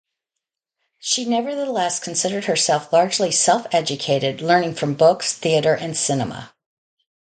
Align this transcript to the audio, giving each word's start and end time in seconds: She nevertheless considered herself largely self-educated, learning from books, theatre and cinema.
She 0.97 1.25
nevertheless 1.25 1.99
considered 1.99 2.45
herself 2.45 2.91
largely 2.91 3.29
self-educated, 3.31 4.41
learning 4.41 4.73
from 4.73 4.95
books, 4.95 5.31
theatre 5.31 5.75
and 5.75 5.95
cinema. 5.95 6.53